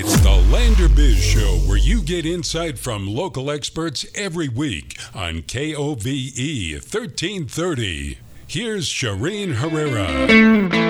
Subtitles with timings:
[0.00, 5.42] It's the Lander Biz Show where you get insight from local experts every week on
[5.42, 8.18] KOVE 1330.
[8.50, 10.06] Here's Shireen Herrera.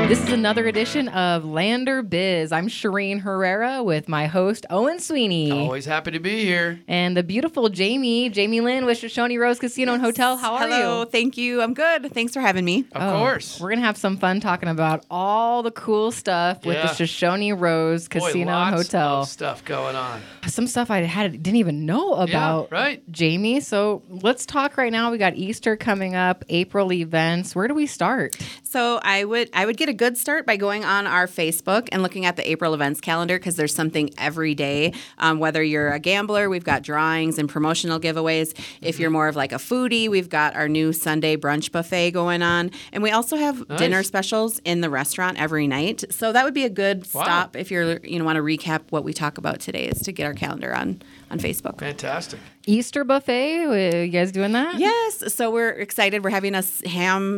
[0.07, 2.53] This is another edition of Lander Biz.
[2.53, 5.51] I'm Shireen Herrera with my host, Owen Sweeney.
[5.51, 6.79] Always happy to be here.
[6.87, 10.37] And the beautiful Jaime, Jaime Lynn with Shoshone Rose Casino and Hotel.
[10.37, 11.07] How are Hello, you?
[11.07, 11.61] thank you.
[11.61, 12.13] I'm good.
[12.15, 12.87] Thanks for having me.
[12.93, 13.59] Of Oh, course.
[13.61, 17.53] We're going to have some fun talking about all the cool stuff with the Shoshone
[17.55, 19.23] Rose Boy, Casino and Hotel.
[19.23, 20.23] of stuff going on.
[20.47, 22.71] Some stuff I had didn't even know about.
[22.71, 23.03] right.
[23.19, 23.59] Jaime.
[23.61, 25.11] So let's talk right now.
[25.11, 27.48] We got Easter coming up, April events.
[27.55, 28.37] Where do we start?
[28.63, 32.03] So I would I would get a good start by going on our Facebook and
[32.03, 34.93] looking at the April events calendar because there's something every day.
[35.19, 38.55] Um, whether you're a gambler, we've got drawings and promotional giveaways.
[38.83, 42.43] If you're more of like a foodie, we've got our new Sunday brunch buffet going
[42.43, 43.79] on, and we also have Nice.
[43.79, 46.05] dinner specials in the restaurant every night.
[46.11, 47.23] So that would be a good Wow.
[47.25, 50.13] stop if you're you know want to recap what we talk about today is to
[50.13, 51.79] get our calendar on on Facebook.
[51.81, 52.41] Fantastic.
[52.67, 53.65] Easter buffet.
[53.67, 54.79] Uh, You guys doing that?
[54.79, 56.23] Yes, so we're excited.
[56.25, 56.83] We're having a s-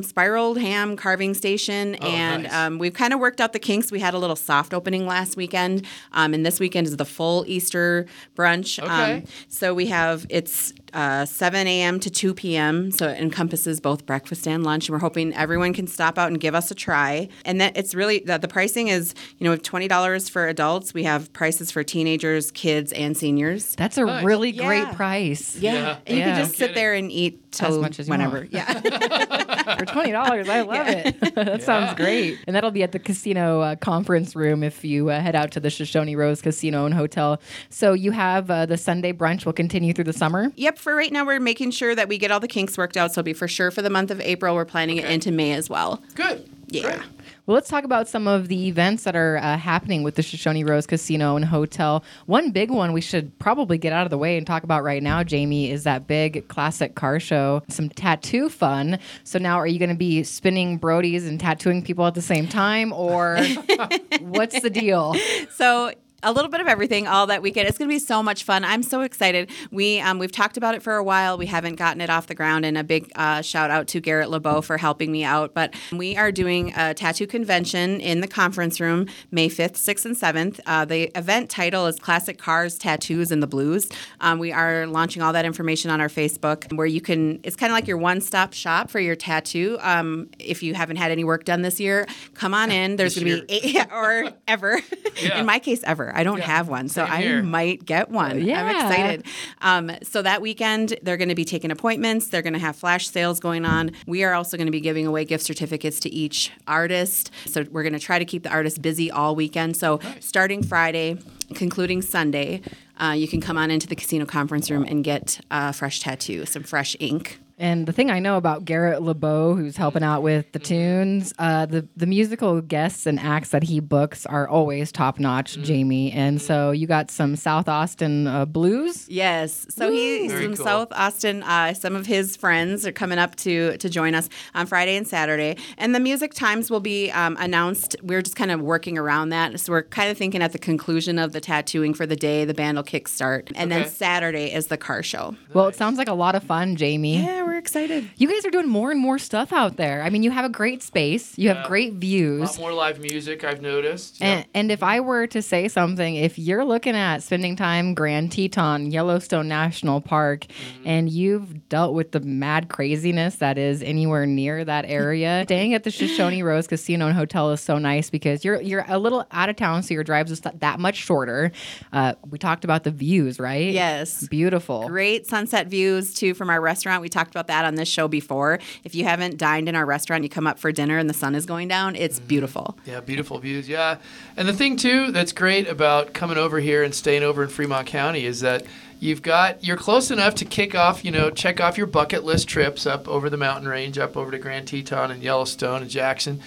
[0.03, 2.53] spiraled ham carving station, Oh, and nice.
[2.55, 3.91] um, we've kind of worked out the kinks.
[3.93, 7.45] We had a little soft opening last weekend, um, and this weekend is the full
[7.47, 8.07] Easter
[8.37, 8.83] brunch.
[8.83, 9.15] Okay.
[9.19, 12.01] Um, so we have it's uh, 7 a.m.
[12.01, 12.91] to 2 p.m.
[12.91, 16.41] So it encompasses both breakfast and lunch, and we're hoping everyone can stop out and
[16.41, 17.29] give us a try.
[17.45, 20.93] And that it's really the, the pricing is you know twenty dollars for adults.
[20.95, 23.75] We have prices for teenagers, kids, and seniors.
[23.77, 24.25] That's a Nice.
[24.25, 25.57] really great price.
[25.57, 25.97] Yeah, Yeah.
[26.07, 26.31] and you Yeah.
[26.33, 26.75] can just No sit kidding.
[26.75, 28.39] there and eat till As much as you whenever.
[28.39, 28.53] want.
[28.53, 29.77] Yeah.
[29.79, 31.21] For twenty dollars, I love it.
[31.35, 35.21] that sounds great, and that'll be at the casino uh, conference room if you uh,
[35.21, 37.41] head out to the Shoshone Rose Casino and Hotel.
[37.71, 40.53] So you have uh, the Sunday brunch will continue through the summer.
[40.57, 43.13] Yep, for right now, we're making sure that we get all the kinks worked out.
[43.13, 44.55] So it'll be for sure for the month of April.
[44.55, 46.03] We're planning it into May as well.
[46.15, 46.49] Good.
[46.69, 46.83] Yeah.
[46.83, 47.01] Great.
[47.47, 50.63] Well, let's talk about some of the events that are uh, happening with the Shoshone
[50.63, 52.05] Rose Casino and Hotel.
[52.27, 55.03] One big one we should probably get out of the way and talk about right
[55.03, 59.01] now, Jaime, is that big classic car show, some tattoo fun.
[59.25, 62.47] So now, are you going to be spinning Brodies and tattooing people at the same
[62.47, 63.39] time, or
[64.21, 65.17] what's the deal?
[65.51, 67.69] So a little bit of everything all that weekend.
[67.69, 68.65] It's going to be so much fun.
[68.65, 69.51] I'm so excited.
[69.71, 71.39] We um, we've talked about it for a while.
[71.39, 72.65] We haven't gotten it off the ground.
[72.65, 75.55] And a big uh, shout out to Garrett LeBeau for helping me out.
[75.55, 80.17] But we are doing a tattoo convention in the conference room May 5th, 6th, and
[80.17, 80.61] 7th.
[80.67, 83.89] Uh, the event title is Classic Cars, Tattoos, and the Blues.
[84.21, 87.41] Um, we are launching all that information on our Facebook, where you can.
[87.43, 89.79] It's kind of like your one stop shop for your tattoo.
[89.81, 92.97] Um, if you haven't had any work done this year, come on in.
[92.97, 94.81] There's going to be eight, or ever.
[95.23, 95.39] Yeah.
[95.39, 96.10] In my case, ever.
[96.15, 97.43] I don't Yeah, have one, so same I here.
[97.43, 98.33] might get one.
[98.33, 99.27] I'm excited.
[99.61, 102.29] Um, so that weekend, they're going to be taking appointments.
[102.29, 103.93] They're going to have flash sales going on.
[104.07, 107.31] We are also going to be giving away gift certificates to each artist.
[107.47, 109.77] So we're going to try to keep the artists busy all weekend.
[109.77, 111.19] So starting Friday,
[111.55, 112.63] concluding Sunday,
[113.01, 116.45] uh, you can come on into the casino conference room and get a fresh tattoo,
[116.47, 117.39] some fresh ink.
[117.61, 121.67] And the thing I know about Garrett LeBeau, who's helping out with the tunes, uh,
[121.67, 126.11] the the musical guests and acts that he books are always top notch, Jaime.
[126.11, 129.07] And so you got some South Austin uh, blues.
[129.11, 129.67] Yes.
[129.69, 130.65] So he's Very from cool.
[130.65, 131.43] South Austin.
[131.43, 135.07] Uh, some of his friends are coming up to to join us on Friday and
[135.07, 137.95] Saturday, and the music times will be um, announced.
[138.03, 139.61] We're just kind of working around that.
[139.61, 142.55] So we're kind of thinking at the conclusion of the tattooing for the day, the
[142.55, 145.37] band will kickstart, and then Saturday is the car show.
[145.53, 147.23] Well, it sounds like a lot of fun, Jaime.
[147.23, 148.09] Yeah, we're excited.
[148.17, 150.03] You guys are doing more and more stuff out there.
[150.03, 151.67] I mean, you have a great space, you have Yeah.
[151.69, 152.41] great A views.
[152.41, 154.19] lot more live music, I've noticed.
[154.23, 154.47] And, Yep.
[154.55, 158.91] and if I were to say something, if you're looking at spending time Grand Teton,
[158.93, 160.89] Yellowstone National Park, Mm-hmm.
[160.89, 165.83] and you've dealt with the mad craziness that is anywhere near that area, staying at
[165.83, 169.49] the Shoshone Rose Casino and Hotel is so nice because you're you're a little out
[169.49, 171.51] of town, so your drive's just that much shorter.
[171.93, 173.73] Uh, we talked about the views, right?
[173.73, 174.29] Yes.
[174.29, 174.87] Beautiful.
[174.89, 177.03] Great sunset views too from our restaurant.
[177.03, 178.59] We talked about that on this show before.
[178.85, 181.35] If you haven't dined in our restaurant, you come up for dinner and the sun
[181.35, 181.97] is going down.
[181.97, 182.29] It's Mm-hmm.
[182.29, 182.79] beautiful.
[182.87, 183.69] Yeah, beautiful views.
[183.69, 183.97] Yeah.
[184.37, 187.87] And the thing, too, that's great about coming over here and staying over in Fremont
[187.87, 188.65] County is that
[188.99, 192.49] you've got, you're close enough to kick off, you know, check off your bucket list
[192.49, 196.41] trips up over the mountain range, up over to Grand Teton and Yellowstone and Jackson.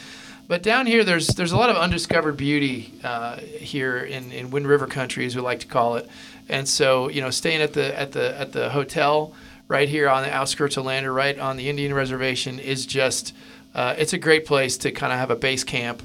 [0.47, 4.67] But down here, there's there's a lot of undiscovered beauty uh, here in, in Wind
[4.67, 6.07] River Country, as we like to call it.
[6.49, 9.33] And so, you know, staying at the at the at the hotel
[9.73, 13.33] right here on the outskirts of Lander, right on the Indian Reservation, is just
[13.73, 16.03] uh, it's a great place to kind of have a base camp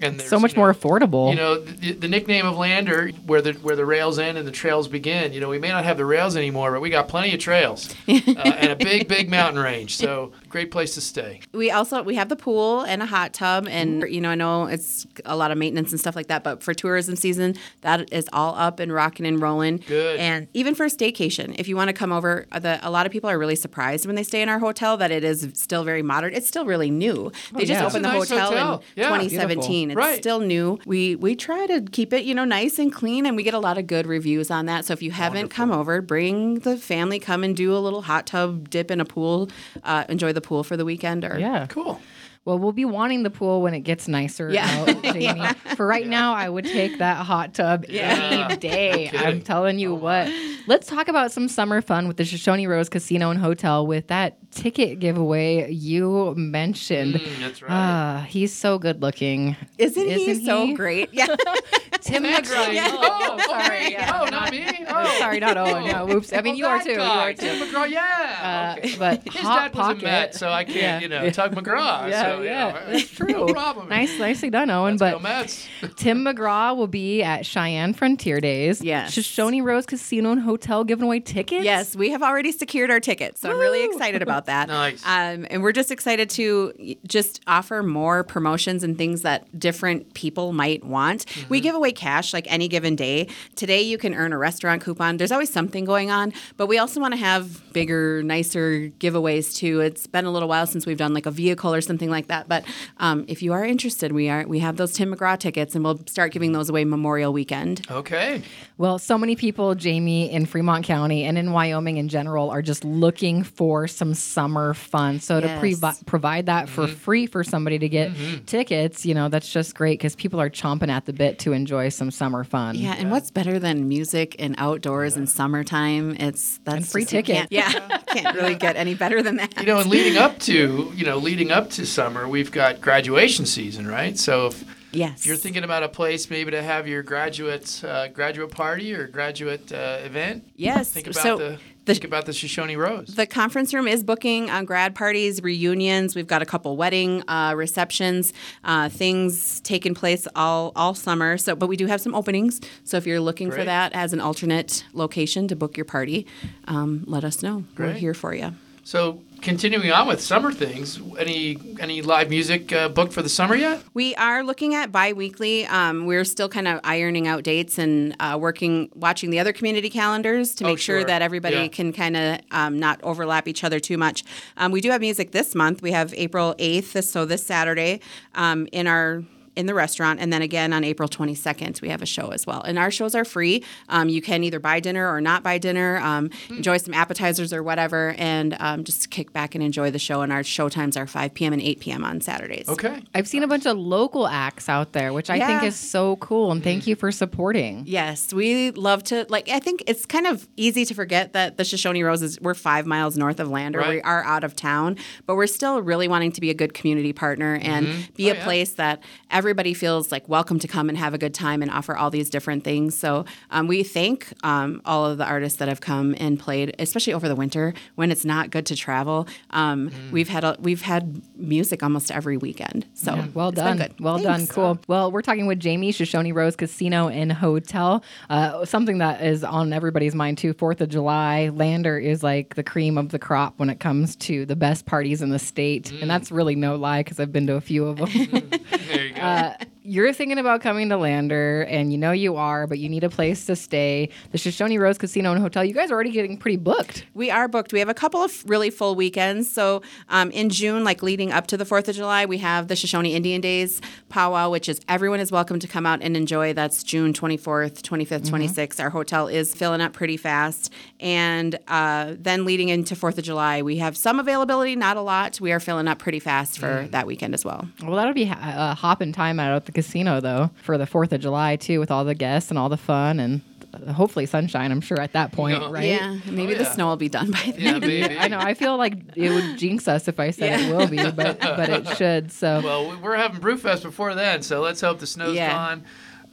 [0.00, 1.30] And so much you know, more affordable.
[1.30, 4.52] You know, the, the nickname of Lander, where the where the rails end and the
[4.52, 5.32] trails begin.
[5.32, 7.94] You know, we may not have the rails anymore, but we got plenty of trails
[8.08, 9.96] uh, and a big, big mountain range.
[9.96, 11.40] So great place to stay.
[11.52, 14.66] We also we have the pool and a hot tub, and you know I know
[14.66, 18.28] it's a lot of maintenance and stuff like that, but for tourism season, that is
[18.32, 19.78] all up and rocking and rolling.
[19.86, 20.18] Good.
[20.18, 23.06] And even for a staycation, if you want to come over, uh, the, a lot
[23.06, 25.84] of people are really surprised when they stay in our hotel that it is still
[25.84, 26.34] very modern.
[26.34, 27.30] It's still really new.
[27.52, 27.86] They just yeah.
[27.86, 28.74] opened the nice hotel, hotel.
[28.96, 29.08] in Yeah.
[29.08, 29.83] 2017.
[29.90, 30.16] It's Right.
[30.18, 30.78] still new.
[30.86, 33.58] We we try to keep it you know nice and clean, and we get a
[33.58, 34.84] lot of good reviews on that.
[34.84, 38.26] So if you haven't come over, bring the family, come and do a little hot
[38.26, 39.50] tub dip in a pool,
[39.82, 41.24] uh, enjoy the pool for the weekend.
[41.24, 41.66] Or yeah.
[41.68, 42.00] Cool.
[42.46, 44.84] Well, we'll be wanting the pool when it gets nicer Yeah.
[44.86, 45.46] out, Jaime.
[45.76, 49.08] For right now, I would take that hot tub any day.
[49.10, 49.18] kidding.
[49.26, 50.28] I'm telling you what.
[50.66, 54.38] Let's talk about some summer fun with the Shoshone Rose Casino and Hotel with that
[54.50, 57.14] ticket giveaway you mentioned.
[57.16, 57.70] Mm, that's right.
[57.70, 59.56] Ah, he's so good looking.
[59.76, 60.72] Isn't, he Isn't so he?
[60.74, 61.10] great?
[61.12, 61.26] Yeah.
[62.00, 62.76] Tim McGraw.
[62.92, 64.66] oh, oh, sorry, yeah, oh, not me.
[64.88, 65.86] Oh, Sorry, not Owen.
[65.86, 66.32] No, whoops.
[66.34, 66.92] I mean, Oh, you are that too.
[66.92, 67.40] You are too.
[67.40, 67.88] Tim McGraw.
[67.90, 68.74] Yeah.
[68.76, 68.96] Uh, okay.
[68.98, 71.00] but His Hot dad was a Met, so I can't, Yeah.
[71.00, 72.08] you know, Tug McGraw.
[72.10, 73.28] Yeah, so, you yeah, that's true.
[73.28, 73.88] No problem.
[73.88, 74.98] Nice, nicely done, Owen.
[74.98, 75.66] Let's but go Mets.
[75.96, 78.82] Tim McGraw will be at Cheyenne Frontier Days.
[78.82, 79.12] Yes.
[79.12, 81.64] Shoshone Rose Casino and Hotel giving away tickets.
[81.64, 84.68] Yes, we have already secured our tickets, so I'm really excited about that.
[84.68, 85.04] Nice.
[85.04, 90.52] Um, and we're just excited to just offer more promotions and things that different people
[90.52, 91.26] might want.
[91.48, 93.28] We give away cash like any given day.
[93.56, 95.16] Today you can earn a restaurant coupon.
[95.16, 99.80] There's always something going on, but we also want to have bigger, nicer giveaways too.
[99.80, 102.48] It's been a little while since we've done like a vehicle or something like that.
[102.48, 102.64] But
[102.98, 106.00] um, if you are interested, we are we have those Tim McGraw tickets, and we'll
[106.06, 107.86] start giving those away Memorial Weekend.
[107.90, 108.42] Okay.
[108.76, 112.84] Well, so many people, Jaime, in Fremont County and in Wyoming in general, are just
[112.84, 115.18] looking for some summer fun.
[115.20, 115.62] So to Yes.
[115.62, 116.94] previ- provide that for mm-hmm.
[116.96, 118.44] free for somebody to get mm-hmm.
[118.44, 121.88] tickets, you know, that's just great because people are chomping at the bit to enjoy
[121.88, 122.74] some summer fun.
[122.76, 126.14] Yeah, and what's better than music and outdoors and summertime?
[126.18, 127.36] It's that's And free just- ticket.
[127.36, 129.58] can't- Yeah, can't really get any better than that.
[129.58, 133.46] You know, and leading up to, you know, leading up to summer, we've got graduation
[133.46, 134.18] season, right?
[134.18, 134.64] So if,
[134.94, 138.94] yes, if you're thinking about a place maybe to have your graduate uh, graduate party
[138.94, 140.90] or graduate uh, event, yes.
[140.90, 143.08] think about so the, the- think about the Shoshone Rose.
[143.08, 146.14] The conference room is booking on grad parties, reunions.
[146.16, 148.32] We've got a couple wedding uh, receptions,
[148.64, 151.36] uh, things taking place all all summer.
[151.36, 152.60] So, but we do have some openings.
[152.84, 156.26] So, if you're looking for that as an alternate location to book your party,
[156.68, 157.64] um, let us know.
[157.76, 158.54] We're here for you.
[158.84, 163.54] so continuing on with summer things, any any live music uh, booked for the summer
[163.54, 163.82] yet?
[163.92, 165.66] We are looking at bi-weekly.
[165.66, 169.90] Um, we're still kind of ironing out dates and uh, working, watching the other community
[169.90, 171.04] calendars to Oh, make sure sure.
[171.06, 171.68] that everybody Yeah.
[171.68, 174.24] can kind of um, not overlap each other too much.
[174.56, 175.82] Um, we do have music this month.
[175.82, 178.00] We have April 8th, so this Saturday,
[178.34, 179.22] um, in our
[179.56, 182.60] in the restaurant, and then again on April 22nd, we have a show as well.
[182.62, 183.62] And our shows are free.
[183.88, 186.56] Um, you can either buy dinner or not buy dinner, um, Hmm.
[186.56, 190.22] enjoy some appetizers or whatever, and um, just kick back and enjoy the show.
[190.22, 191.52] And our show times are 5 p.m.
[191.52, 192.04] and 8 p.m.
[192.04, 192.68] on Saturdays.
[192.68, 193.02] Okay.
[193.14, 196.50] I've seen a bunch of local acts out there, which I think is so cool.
[196.52, 197.84] And thank you for supporting.
[197.86, 199.48] Yes, we love to like.
[199.48, 203.16] I think it's kind of easy to forget that the Shoshone Roses we're five miles
[203.16, 203.78] north of Lander.
[203.78, 203.88] Right.
[203.96, 204.96] We are out of town,
[205.26, 207.86] but we're still really wanting to be a good community partner and
[208.16, 208.44] be Oh, a yeah.
[208.44, 209.02] place that
[209.44, 212.30] everybody feels like welcome to come and have a good time and offer all these
[212.30, 212.96] different things.
[212.96, 217.12] So um, we thank um, all of the artists that have come and played, especially
[217.12, 219.28] over the winter when it's not good to travel.
[219.50, 220.12] Um, Mm.
[220.12, 222.86] We've had a, we've had music almost every weekend.
[222.94, 223.76] So Well it's been done.
[223.76, 224.00] good.
[224.00, 224.46] Well done.
[224.46, 224.78] Cool.
[224.88, 228.02] Well, we're talking with Jaime, Shoshone Rose Casino and Hotel.
[228.30, 230.54] Uh, something that is on everybody's mind too.
[230.54, 234.46] Fourth of July, Lander is like the cream of the crop when it comes to
[234.46, 237.54] the best parties in the state, and that's really no lie because I've been to
[237.56, 238.08] a few of them.
[238.88, 239.20] There you go.
[239.24, 242.88] Uh, uh, you're thinking about coming to Lander, and you know you are, but you
[242.88, 244.08] need a place to stay.
[244.32, 245.62] The Shoshone Rose Casino and Hotel.
[245.62, 247.04] You guys are already getting pretty booked.
[247.12, 247.70] We are booked.
[247.74, 249.50] We have a couple of really full weekends.
[249.50, 252.76] So um, in June, like leading up to the 4th of July, we have the
[252.76, 256.54] Shoshone Indian Days powwow, which is everyone is welcome to come out and enjoy.
[256.54, 258.80] That's June 24th, 25th, 26th.
[258.80, 260.72] Our hotel is filling up pretty fast.
[260.98, 265.42] And uh, then leading into 4th of July, we have some availability, not a lot.
[265.42, 267.68] We are filling up pretty fast for that weekend as well.
[267.82, 271.12] Well, that'll be ha- a hopping time out at the casino though for the Fourth
[271.12, 273.42] of July too, with all the guests and all the fun and
[273.74, 274.70] uh, hopefully sunshine.
[274.70, 275.68] I'm sure at that point, Yeah.
[275.70, 275.84] right?
[275.84, 276.70] Yeah, maybe Oh, the yeah.
[276.72, 277.54] snow will be done by then.
[277.58, 278.16] yeah, maybe.
[278.18, 278.38] I know.
[278.38, 281.68] I feel like it would jinx us if I said it will be, but but
[281.68, 282.30] it should.
[282.32, 285.50] So Well, we- we're having Brewfest before then, so let's hope the snow's Yeah.
[285.50, 285.84] gone.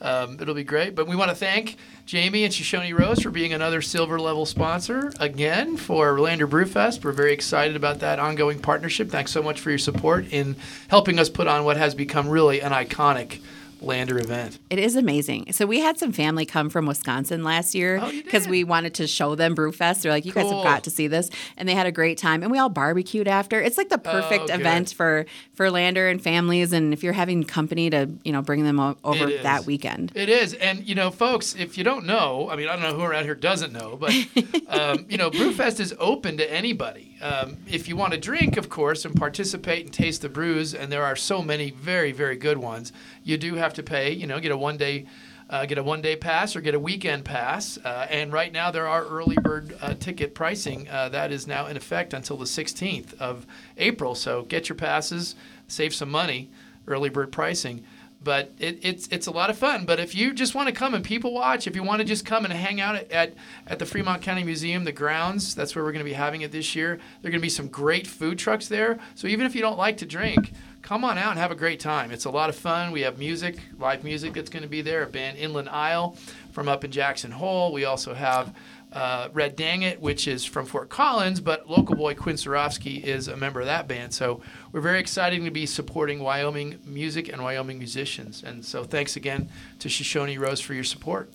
[0.02, 0.94] Um, it'll be great.
[0.94, 1.76] But we want to thank
[2.10, 7.04] Jaime and Shoshone Rose for being another silver level sponsor again for Lander Brewfest.
[7.04, 9.10] We're very excited about that ongoing partnership.
[9.10, 10.56] Thanks so much for your support in
[10.88, 13.40] helping us put on what has become really an iconic
[13.82, 14.58] Lander event.
[14.70, 15.52] It is amazing.
[15.52, 18.50] So we had some family come from Wisconsin last year Oh, because did?
[18.50, 20.02] we wanted to show them Brewfest.
[20.02, 22.42] They're like, you guys have got to see this, and they had a great time.
[22.42, 23.60] And we all barbecued after.
[23.60, 27.44] It's like the perfect Oh, event for for Lander and families, and if you're having
[27.44, 30.12] company to you know bring them over that weekend.
[30.14, 32.94] It is, and you know, folks, if you don't know, I mean, I don't know
[32.94, 34.10] who around here doesn't know, but
[34.68, 37.11] um, you know, Brewfest is open to anybody.
[37.22, 40.90] Um, if you want to drink, of course, and participate and taste the brews, and
[40.90, 44.12] there are so many very, very good ones, you do have to pay.
[44.12, 45.06] You know, get a one day.
[45.50, 47.76] Uh, get a one day pass or get a weekend pass.
[47.84, 51.66] Uh, and right now, there are early bird uh, ticket pricing uh, that is now
[51.66, 54.14] in effect until the 16th of April.
[54.14, 55.34] So get your passes,
[55.68, 56.48] save some money,
[56.86, 57.84] early bird pricing
[58.22, 59.84] but it, it's it's a lot of fun.
[59.84, 62.24] But if you just want to come and people watch, if you want to just
[62.24, 63.34] come and hang out at,
[63.66, 66.52] at, the Fremont County Museum, the grounds, that's where we're going to be having it
[66.52, 66.96] this year.
[67.20, 68.98] There are going to be some great food trucks there.
[69.14, 70.52] So even if you don't like to drink,
[70.82, 72.10] come on out and have a great time.
[72.10, 72.92] It's a lot of fun.
[72.92, 75.02] We have music, live music that's going to be there.
[75.02, 76.16] A band Inland Isle
[76.52, 77.72] from up in Jackson Hole.
[77.72, 78.54] We also have.
[78.92, 83.28] Uh, Red Dang It, which is from Fort Collins, but local boy Quinn Sorofsky is
[83.28, 84.12] a member of that band.
[84.12, 88.42] So we're very excited to be supporting Wyoming music and Wyoming musicians.
[88.42, 91.30] And so thanks again to Shoshone Rose for your support.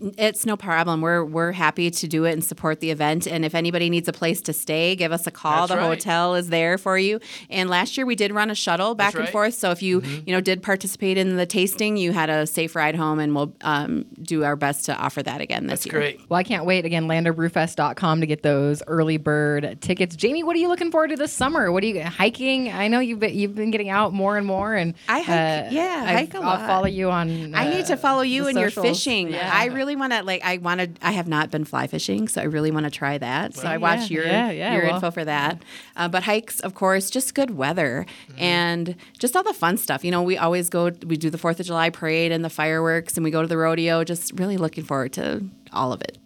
[0.00, 1.00] It's no problem.
[1.00, 3.26] We're we're happy to do it and support the event.
[3.26, 5.66] And if anybody needs a place to stay, give us a call.
[5.66, 5.94] That's the right.
[5.98, 7.20] hotel is there for you.
[7.50, 9.32] And last year we did run a shuttle back That's and right.
[9.32, 9.54] forth.
[9.54, 12.94] So if you you know did participate in the tasting, you had a safe ride
[12.94, 16.00] home, and we'll um, do our best to offer that again this That's year.
[16.00, 16.20] great.
[16.28, 16.84] Well, I can't wait.
[16.84, 20.16] Again, landerbrewfest.com to get those early bird tickets.
[20.20, 21.70] Jaime, what are you looking forward to this summer?
[21.70, 22.72] What are you hiking?
[22.72, 26.04] I know you've been, you've been getting out more and more, and I hike- yeah,
[26.06, 26.66] I hike a I'll lot.
[26.66, 27.54] follow you on.
[27.54, 29.28] I need uh, to follow you and your fishing.
[29.30, 29.50] Yeah.
[29.52, 30.42] I really want to like.
[30.44, 30.90] I want to.
[31.06, 33.54] I have not been fly fishing, so I really want to try that.
[33.54, 34.94] so I Yeah, watch your yeah, your well.
[34.96, 35.62] info for that.
[35.96, 38.40] Uh, but hikes, of course, just good weather Mm-hmm.
[38.42, 40.04] and just all the fun stuff.
[40.04, 40.90] You know, we always go.
[41.06, 43.56] We do the Fourth of July parade and the fireworks, and we go to the
[43.56, 44.04] rodeo.
[44.04, 46.18] Just really looking forward to all of it.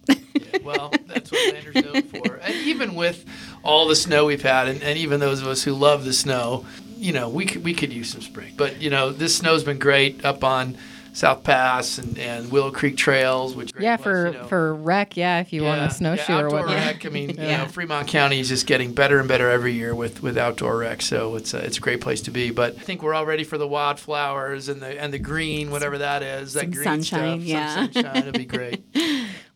[0.64, 2.34] Well, that's what Lander's known for.
[2.37, 3.25] And even with
[3.64, 6.64] all the snow we've had, and, and even those of us who love the snow,
[6.96, 8.54] you know, we could, we could use some spring.
[8.56, 10.76] But, you know, this snow's been great up on
[11.14, 14.46] South Pass and, and Willow Creek trails, which Yeah, great for you know.
[14.46, 16.76] for rec, yeah, if you want Yeah, a snowshoe yeah, or outdoor whatnot.
[16.76, 17.04] rec.
[17.06, 17.56] I mean, you Yeah.
[17.64, 21.02] know, Fremont County is just getting better and better every year with, with outdoor rec.
[21.02, 22.50] So it's a, it's a great place to be.
[22.50, 25.99] But I think we're all ready for the wildflowers and the and the green, whatever
[25.99, 26.54] that is.
[26.54, 27.49] That Some green sunshine, stuff.
[27.49, 27.75] yeah.
[27.75, 28.16] Some sunshine.
[28.16, 28.82] It'll be great.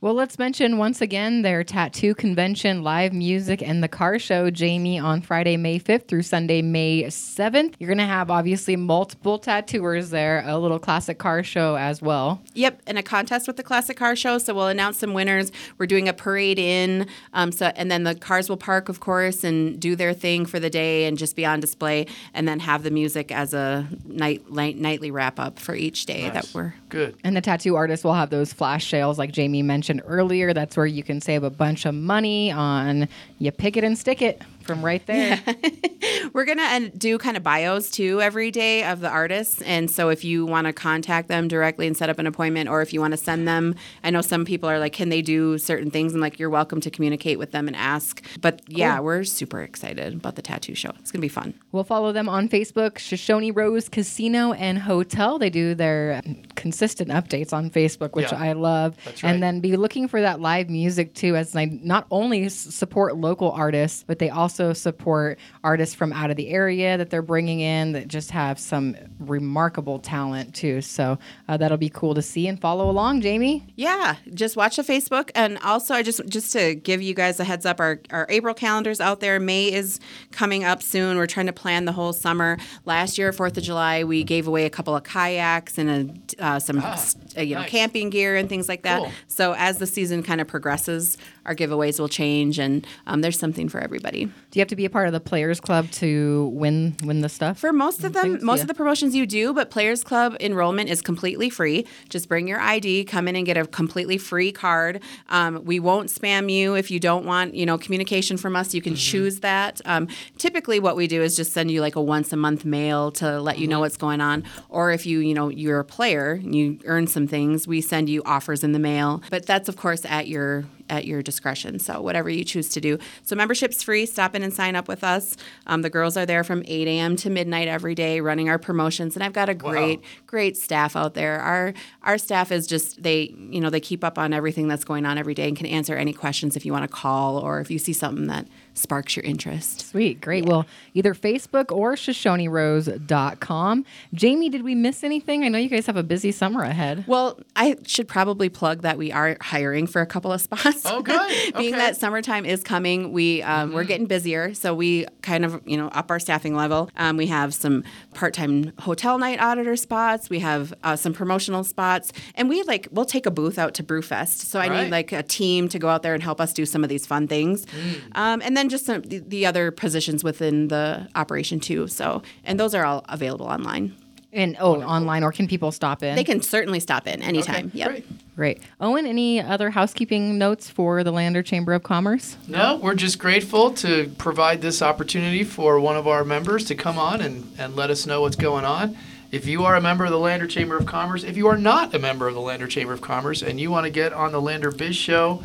[0.07, 5.01] Well, let's mention once again their tattoo convention, live music, and the car show, Jaime,
[5.01, 7.75] on Friday, May 5th through Sunday, May 7th.
[7.81, 12.41] You're going to have obviously multiple tattooers there, a little classic car show as well.
[12.55, 14.39] Yep, and a contest with the classic car show.
[14.39, 15.51] So we'll announce some winners.
[15.77, 19.43] We're doing a parade in, um, so and then the cars will park, of course,
[19.43, 22.85] and do their thing for the day and just be on display, and then have
[22.85, 26.75] the music as a night, night nightly wrap up for each day that we're.
[26.91, 27.17] Good.
[27.25, 30.53] And the tattoo artists will have those flash sales, like Jaime mentioned earlier.
[30.53, 34.23] That's where you can save a bunch of money on you pick it and stick
[34.23, 35.41] it from right there.
[36.33, 40.09] We're gonna uh, do kind of bios too every day of the artists, and so
[40.09, 43.00] if you want to contact them directly and set up an appointment, or if you
[43.00, 46.12] want to send them, I know some people are like, can they do certain things?
[46.12, 48.23] And like, you're welcome to communicate with them and ask.
[48.41, 50.91] But yeah, we're super excited about the tattoo show.
[50.99, 51.55] It's gonna be fun.
[51.73, 55.38] We'll follow them on Facebook, Shoshone Rose Casino and Hotel.
[55.38, 56.23] They do their
[56.57, 58.43] consistent updates on Facebook, which Yeah.
[58.43, 58.97] I love.
[59.05, 59.31] That's right.
[59.31, 63.50] And then be looking for that live music too, as they not only support local
[63.52, 67.92] artists, but they also support artists from out of the area that they're bringing in
[67.92, 70.80] that just have some remarkable talent too.
[70.80, 71.18] So
[71.49, 73.66] uh, that'll be cool to see and follow along, Jaime.
[73.76, 77.45] Yeah, just watch the Facebook, and also I just just to give you guys a
[77.45, 79.40] heads up, our our April calendar's out there.
[79.40, 80.00] May is
[80.33, 81.16] coming up soon.
[81.16, 82.59] We're trying to plan the whole summer.
[82.85, 86.59] Last year, Fourth of July, we gave away a couple of kayaks and a, uh,
[86.59, 86.97] some uh,
[87.37, 87.71] you know nice.
[87.71, 89.02] camping gear and things like that.
[89.02, 89.12] Cool.
[89.28, 93.69] So as the season kind of progresses, our giveaways will change, and um, there's something
[93.69, 94.26] for everybody.
[94.26, 97.29] Do you have to be a part of the Players Club to win win the
[97.29, 97.59] stuff?
[97.59, 98.62] For most of them, Things, most yeah.
[98.65, 101.87] of the promotions you do, but Players Club enrollment is completely free.
[102.09, 105.00] Just bring your ID, come in and get a completely free card.
[105.29, 108.75] Um, we won't spam you if you don't want, you know, communication from us.
[108.75, 109.81] You can choose that.
[109.85, 113.11] Um, typically, what we do is just send you like a once a month mail
[113.12, 114.45] to let you know what's going on.
[114.69, 118.09] Or if you, you know, you're a player, and you earn some things, we send
[118.09, 119.23] you offers in the mail.
[119.31, 121.78] But that's of course at your at your discretion.
[121.78, 122.99] So whatever you choose to do.
[123.23, 124.07] So membership's free.
[124.07, 125.37] Stop in and sign up with us.
[125.66, 127.16] Um, the girls are there from 8 a.m.
[127.16, 131.14] to midnight every day, running our promotions, and I've got a great, great staff out
[131.14, 131.40] there.
[131.40, 135.07] Our our staff is just they you know they keep up on everything that's going
[135.07, 137.71] on every day and can answer any questions if you want to call or if
[137.71, 139.88] you see something that sparks your interest.
[139.88, 140.45] Sweet, great.
[140.45, 143.85] Well, either Facebook or ShoshoneRose.com.
[144.21, 145.45] Jaime, did we miss anything?
[145.45, 147.05] I know you guys have a busy summer ahead.
[147.07, 150.75] Well, I should probably plug that we are hiring for a couple of spots.
[150.85, 151.54] Oh, good.
[151.56, 151.78] Being Okay.
[151.85, 155.88] that summertime is coming, we um, we're getting busier, so we kind of you know
[155.88, 156.90] up our staffing level.
[156.97, 160.28] Um, we have some part-time hotel night auditor spots.
[160.30, 163.83] We have uh, some promotional spots, and we like we'll take a booth out to
[163.83, 164.47] Brewfest.
[164.47, 164.83] So I Right.
[164.85, 167.06] need like a team to go out there and help us do some of these
[167.06, 167.66] fun things,
[168.14, 171.87] um, and then just some the, the other positions within the operation too.
[171.88, 173.95] So and those are all available online.
[174.37, 176.14] And oh, online, or can people stop in?
[176.14, 177.69] They can certainly stop in anytime.
[177.69, 177.88] Okay, yep.
[177.88, 178.07] great.
[178.37, 178.62] Great.
[178.83, 182.37] Owen, any other housekeeping notes for the Lander Chamber of Commerce?
[182.47, 186.99] No, we're just grateful to provide this opportunity for one of our members to come
[186.99, 188.95] on and, and let us know what's going on.
[189.33, 191.95] If you are a member of the Lander Chamber of Commerce, if you are not
[191.95, 194.40] a member of the Lander Chamber of Commerce and you want to get on the
[194.40, 195.43] Lander Biz Show,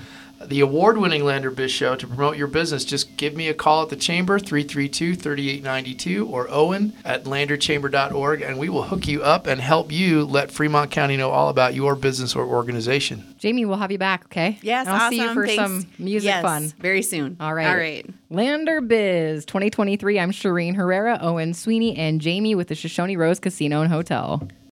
[0.47, 3.83] the award winning Lander Biz Show to promote your business, just give me a call
[3.83, 9.47] at the chamber, 332 3892, or Owen at landerchamber.org, and we will hook you up
[9.47, 13.35] and help you let Fremont County know all about your business or organization.
[13.41, 14.59] Jaime, we'll have you back, okay?
[14.61, 15.11] Yes, And I'll awesome.
[15.17, 15.63] see you for Thanks.
[15.63, 16.73] some music yes, fun.
[16.79, 17.37] very soon.
[17.39, 17.67] All right.
[17.67, 18.05] All right.
[18.29, 20.19] Lander Biz 2023.
[20.19, 24.47] I'm Shireen Herrera, Owen Sweeney, and Jaime with the Shoshone Rose Casino and Hotel.